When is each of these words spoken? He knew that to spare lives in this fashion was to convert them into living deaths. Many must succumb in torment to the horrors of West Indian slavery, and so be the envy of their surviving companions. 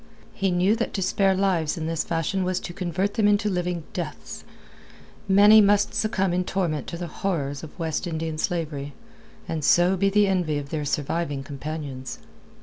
He 0.33 0.49
knew 0.49 0.75
that 0.77 0.95
to 0.95 1.01
spare 1.03 1.35
lives 1.35 1.77
in 1.77 1.85
this 1.85 2.03
fashion 2.03 2.43
was 2.43 2.59
to 2.61 2.73
convert 2.73 3.13
them 3.13 3.27
into 3.27 3.51
living 3.51 3.83
deaths. 3.93 4.43
Many 5.27 5.61
must 5.61 5.93
succumb 5.93 6.33
in 6.33 6.43
torment 6.43 6.87
to 6.87 6.97
the 6.97 7.05
horrors 7.21 7.61
of 7.61 7.77
West 7.77 8.07
Indian 8.07 8.39
slavery, 8.39 8.93
and 9.47 9.63
so 9.63 9.95
be 9.95 10.09
the 10.09 10.25
envy 10.25 10.57
of 10.57 10.69
their 10.69 10.85
surviving 10.85 11.43
companions. 11.43 12.17